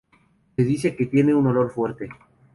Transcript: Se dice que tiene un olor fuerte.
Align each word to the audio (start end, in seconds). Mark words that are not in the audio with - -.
Se 0.55 0.63
dice 0.63 0.95
que 0.95 1.05
tiene 1.05 1.35
un 1.35 1.45
olor 1.45 1.69
fuerte. 1.71 2.09